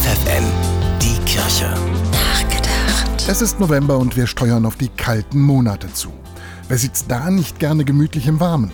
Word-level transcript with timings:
FFN, 0.00 0.44
die 1.02 1.18
Kirche. 1.26 1.68
Nachgedacht. 2.10 3.28
Es 3.28 3.42
ist 3.42 3.60
November 3.60 3.98
und 3.98 4.16
wir 4.16 4.26
steuern 4.26 4.64
auf 4.64 4.76
die 4.76 4.88
kalten 4.88 5.42
Monate 5.42 5.92
zu. 5.92 6.10
Wer 6.68 6.78
sitzt 6.78 7.10
da 7.10 7.28
nicht 7.30 7.58
gerne 7.58 7.84
gemütlich 7.84 8.26
im 8.26 8.40
Warmen? 8.40 8.72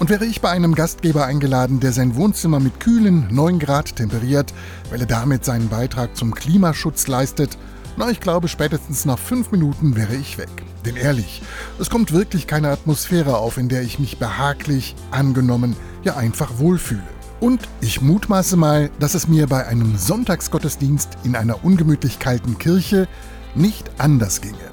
Und 0.00 0.08
wäre 0.08 0.24
ich 0.24 0.40
bei 0.40 0.48
einem 0.48 0.74
Gastgeber 0.74 1.26
eingeladen, 1.26 1.78
der 1.80 1.92
sein 1.92 2.16
Wohnzimmer 2.16 2.58
mit 2.58 2.80
kühlen 2.80 3.28
9 3.30 3.58
Grad 3.58 3.96
temperiert, 3.96 4.54
weil 4.90 5.00
er 5.00 5.06
damit 5.06 5.44
seinen 5.44 5.68
Beitrag 5.68 6.16
zum 6.16 6.34
Klimaschutz 6.34 7.06
leistet, 7.06 7.58
na, 7.98 8.08
ich 8.08 8.20
glaube, 8.20 8.48
spätestens 8.48 9.04
nach 9.04 9.18
fünf 9.18 9.52
Minuten 9.52 9.94
wäre 9.94 10.14
ich 10.14 10.38
weg. 10.38 10.48
Denn 10.86 10.96
ehrlich, 10.96 11.42
es 11.78 11.90
kommt 11.90 12.12
wirklich 12.12 12.46
keine 12.46 12.70
Atmosphäre 12.70 13.36
auf, 13.36 13.58
in 13.58 13.68
der 13.68 13.82
ich 13.82 13.98
mich 13.98 14.16
behaglich, 14.18 14.96
angenommen, 15.10 15.76
ja 16.02 16.16
einfach 16.16 16.58
wohlfühle. 16.58 17.02
Und 17.42 17.68
ich 17.80 18.00
mutmaße 18.00 18.56
mal, 18.56 18.88
dass 19.00 19.14
es 19.14 19.26
mir 19.26 19.48
bei 19.48 19.66
einem 19.66 19.98
Sonntagsgottesdienst 19.98 21.18
in 21.24 21.34
einer 21.34 21.64
ungemütlich 21.64 22.20
kalten 22.20 22.56
Kirche 22.56 23.08
nicht 23.56 23.90
anders 23.98 24.40
ginge. 24.42 24.70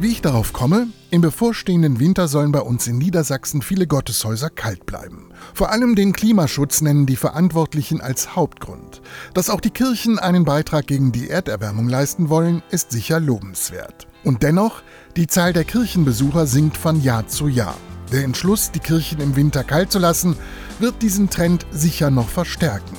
Wie 0.00 0.08
ich 0.08 0.20
darauf 0.20 0.52
komme? 0.52 0.88
Im 1.12 1.20
bevorstehenden 1.20 2.00
Winter 2.00 2.26
sollen 2.26 2.50
bei 2.50 2.58
uns 2.58 2.88
in 2.88 2.98
Niedersachsen 2.98 3.62
viele 3.62 3.86
Gotteshäuser 3.86 4.50
kalt 4.50 4.84
bleiben. 4.84 5.28
Vor 5.54 5.70
allem 5.70 5.94
den 5.94 6.12
Klimaschutz 6.12 6.80
nennen 6.80 7.06
die 7.06 7.14
Verantwortlichen 7.14 8.00
als 8.00 8.34
Hauptgrund. 8.34 9.00
Dass 9.32 9.48
auch 9.48 9.60
die 9.60 9.70
Kirchen 9.70 10.18
einen 10.18 10.44
Beitrag 10.44 10.88
gegen 10.88 11.12
die 11.12 11.30
Erderwärmung 11.30 11.88
leisten 11.88 12.30
wollen, 12.30 12.64
ist 12.72 12.90
sicher 12.90 13.20
lobenswert. 13.20 14.08
Und 14.24 14.42
dennoch, 14.42 14.82
die 15.14 15.28
Zahl 15.28 15.52
der 15.52 15.64
Kirchenbesucher 15.64 16.48
sinkt 16.48 16.76
von 16.76 17.00
Jahr 17.00 17.28
zu 17.28 17.46
Jahr. 17.46 17.76
Der 18.10 18.24
Entschluss, 18.24 18.70
die 18.72 18.78
Kirchen 18.78 19.20
im 19.20 19.36
Winter 19.36 19.64
kalt 19.64 19.90
zu 19.90 19.98
lassen, 19.98 20.36
wird 20.80 21.02
diesen 21.02 21.30
Trend 21.30 21.66
sicher 21.70 22.10
noch 22.10 22.28
verstärken. 22.28 22.96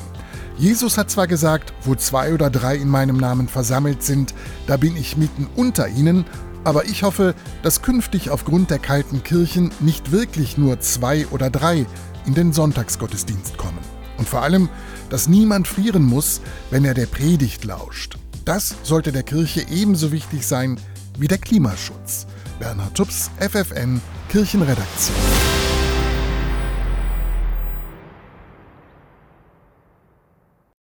Jesus 0.58 0.98
hat 0.98 1.10
zwar 1.10 1.28
gesagt, 1.28 1.74
wo 1.84 1.96
zwei 1.96 2.34
oder 2.34 2.50
drei 2.50 2.76
in 2.76 2.88
meinem 2.88 3.18
Namen 3.18 3.48
versammelt 3.48 4.04
sind, 4.04 4.34
da 4.68 4.78
bin 4.78 4.96
ich 4.96 5.18
mitten 5.18 5.48
unter 5.56 5.88
ihnen, 5.88 6.26
aber 6.64 6.86
ich 6.86 7.04
hoffe, 7.04 7.36
dass 7.62 7.82
künftig 7.82 8.30
aufgrund 8.30 8.70
der 8.70 8.80
kalten 8.80 9.24
Kirchen 9.24 9.72
nicht 9.80 10.12
wirklich 10.12 10.58
nur 10.58 10.80
zwei 10.80 11.28
oder 11.28 11.50
drei 11.50 11.86
in 12.26 12.34
den 12.34 12.54
Sonntagsgottesdienst 12.54 13.58
kommen. 13.58 13.80
Und 14.18 14.30
vor 14.30 14.44
allem, 14.44 14.70
dass 15.10 15.28
niemand 15.28 15.68
frieren 15.68 16.04
muss, 16.04 16.42
wenn 16.70 16.86
er 16.86 16.94
der 16.94 17.08
Predigt 17.08 17.66
lauscht. 17.66 18.18
Das 18.46 18.76
sollte 18.84 19.12
der 19.12 19.24
Kirche 19.24 19.66
ebenso 19.70 20.12
wichtig 20.12 20.46
sein 20.46 20.80
wie 21.18 21.28
der 21.28 21.38
Klimaschutz. 21.38 22.28
Bernhard 22.60 22.96
Tups, 22.96 23.32
FFN, 23.40 24.02
Kirchenredaktion. 24.30 25.63